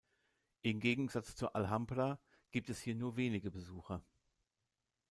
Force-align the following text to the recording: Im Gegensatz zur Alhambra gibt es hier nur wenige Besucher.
Im 0.63 0.79
Gegensatz 0.79 1.35
zur 1.35 1.55
Alhambra 1.55 2.19
gibt 2.49 2.71
es 2.71 2.81
hier 2.81 2.95
nur 2.95 3.17
wenige 3.17 3.51
Besucher. 3.51 4.03